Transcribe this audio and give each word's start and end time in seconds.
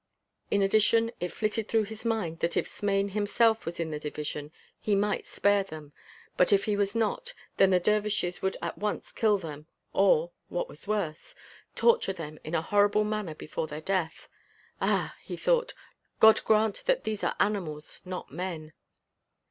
In 0.49 0.63
addition 0.63 1.11
it 1.19 1.31
flitted 1.31 1.67
through 1.67 1.83
his 1.83 2.05
mind 2.05 2.39
that 2.39 2.57
if 2.57 2.65
Smain 2.67 3.09
himself 3.09 3.67
was 3.67 3.79
in 3.79 3.91
the 3.91 3.99
division, 3.99 4.51
he 4.79 4.95
might 4.95 5.27
spare 5.27 5.61
them, 5.63 5.93
but 6.35 6.51
if 6.51 6.65
he 6.65 6.75
was 6.75 6.95
not, 6.95 7.35
then 7.57 7.69
the 7.69 7.79
dervishes 7.79 8.41
would 8.41 8.57
at 8.63 8.79
once 8.79 9.11
kill 9.11 9.37
them 9.37 9.67
or, 9.93 10.31
what 10.49 10.67
is 10.71 10.87
worse, 10.87 11.35
torture 11.75 12.13
them 12.13 12.39
in 12.43 12.55
a 12.55 12.63
horrible 12.63 13.03
manner 13.03 13.35
before 13.35 13.67
their 13.67 13.79
death. 13.79 14.27
"Ah," 14.81 15.15
he 15.21 15.37
thought, 15.37 15.75
"God 16.19 16.43
grant 16.45 16.83
that 16.87 17.03
these 17.03 17.23
are 17.23 17.35
animals, 17.39 18.01
not 18.03 18.31
men!" 18.31 18.73